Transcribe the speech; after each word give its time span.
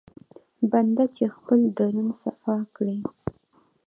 بنده 0.71 1.05
چې 1.15 1.23
خپل 1.35 1.59
درون 1.77 2.07
صفا 2.21 2.57
کړي. 2.75 2.99